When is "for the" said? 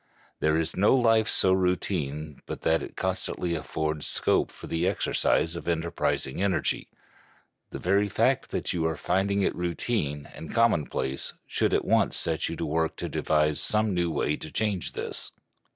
4.51-4.87